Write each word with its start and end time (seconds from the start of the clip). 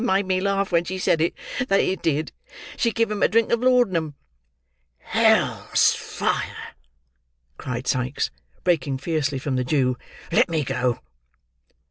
it 0.01 0.03
made 0.03 0.25
me 0.25 0.41
laugh 0.41 0.71
when 0.71 0.83
she 0.83 0.97
said 0.97 1.21
it, 1.21 1.31
that 1.67 1.79
it 1.79 2.01
did—she 2.01 2.91
gave 2.91 3.11
him 3.11 3.21
a 3.21 3.27
drink 3.27 3.51
of 3.51 3.59
laudanum." 3.61 4.15
"Hell's 4.97 5.93
fire!" 5.93 6.73
cried 7.59 7.85
Sikes, 7.85 8.31
breaking 8.63 8.97
fiercely 8.97 9.37
from 9.37 9.57
the 9.57 9.63
Jew. 9.63 9.97
"Let 10.31 10.49
me 10.49 10.63
go!" 10.63 11.01